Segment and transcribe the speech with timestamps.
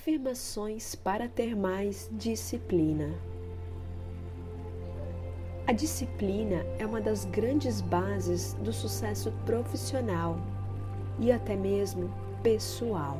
[0.00, 3.12] Afirmações para ter mais disciplina.
[5.66, 10.38] A disciplina é uma das grandes bases do sucesso profissional
[11.18, 12.10] e até mesmo
[12.42, 13.18] pessoal.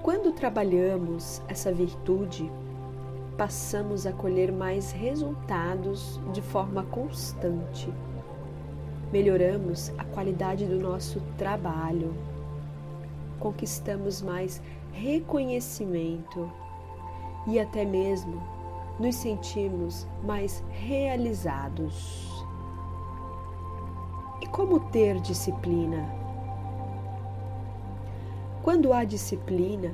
[0.00, 2.48] Quando trabalhamos essa virtude,
[3.36, 7.92] passamos a colher mais resultados de forma constante.
[9.12, 12.14] Melhoramos a qualidade do nosso trabalho.
[13.40, 14.62] Conquistamos mais
[14.92, 16.50] reconhecimento
[17.46, 18.42] e até mesmo
[18.98, 22.44] nos sentimos mais realizados.
[24.40, 26.08] E como ter disciplina?
[28.62, 29.92] Quando há disciplina,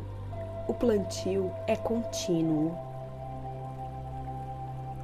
[0.67, 2.77] o plantio é contínuo.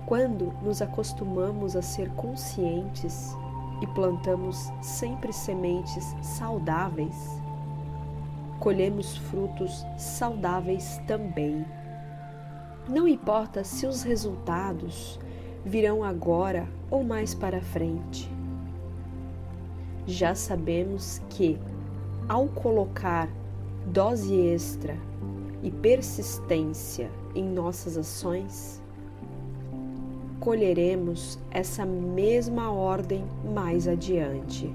[0.04, 3.34] Quando nos acostumamos a ser conscientes
[3.80, 7.42] e plantamos sempre sementes saudáveis,
[8.64, 11.66] colhemos frutos saudáveis também.
[12.88, 15.20] Não importa se os resultados
[15.62, 18.26] virão agora ou mais para frente.
[20.06, 21.58] Já sabemos que,
[22.26, 23.28] ao colocar
[23.84, 24.96] dose extra
[25.62, 28.82] e persistência em nossas ações,
[30.40, 34.74] colheremos essa mesma ordem mais adiante.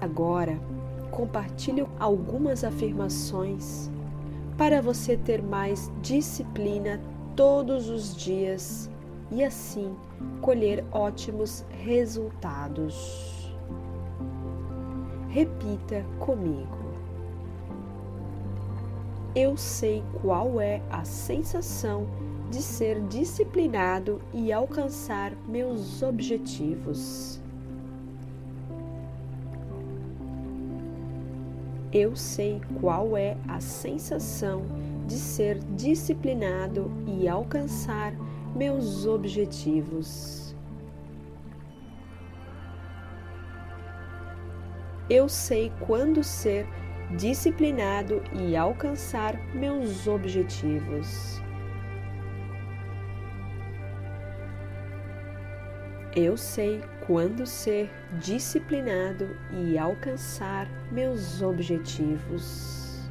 [0.00, 0.58] Agora,
[1.12, 3.90] compartilho algumas afirmações
[4.56, 7.00] para você ter mais disciplina
[7.36, 8.90] todos os dias
[9.30, 9.94] e assim
[10.40, 13.54] colher ótimos resultados.
[15.28, 16.82] Repita comigo.
[19.34, 22.06] Eu sei qual é a sensação
[22.50, 27.40] de ser disciplinado e alcançar meus objetivos.
[31.92, 34.62] Eu sei qual é a sensação
[35.06, 38.14] de ser disciplinado e alcançar
[38.56, 40.56] meus objetivos.
[45.10, 46.66] Eu sei quando ser
[47.18, 51.42] disciplinado e alcançar meus objetivos.
[56.14, 57.90] Eu sei quando ser
[58.20, 63.08] disciplinado e alcançar meus objetivos.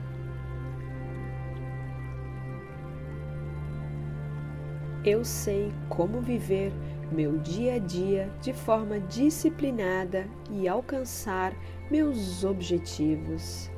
[5.04, 6.72] Eu sei como viver
[7.12, 11.56] meu dia a dia de forma disciplinada e alcançar
[11.90, 13.72] meus objetivos.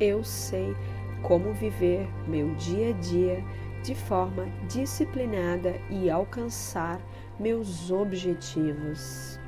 [0.00, 0.74] Eu sei
[1.22, 3.44] como viver meu dia a dia
[3.84, 6.98] de forma disciplinada e alcançar
[7.38, 9.38] meus objetivos.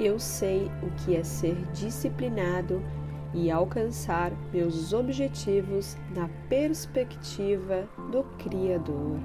[0.00, 2.82] Eu sei o que é ser disciplinado
[3.34, 9.20] e alcançar meus objetivos na perspectiva do Criador.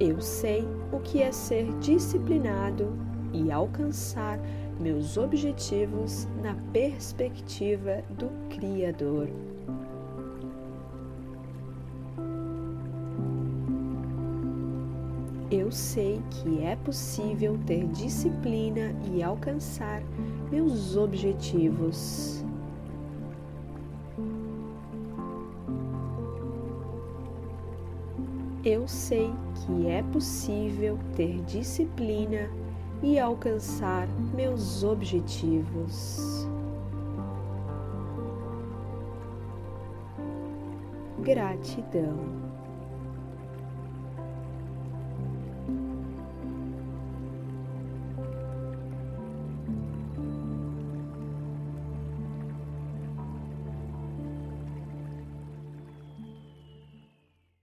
[0.00, 4.38] Eu sei o que é ser disciplinado e alcançar
[4.80, 9.28] meus objetivos na perspectiva do Criador.
[15.50, 20.00] Eu sei que é possível ter disciplina e alcançar
[20.50, 22.44] meus objetivos.
[28.64, 32.48] Eu sei que é possível ter disciplina
[33.02, 36.46] e alcançar meus objetivos.
[41.20, 42.49] Gratidão.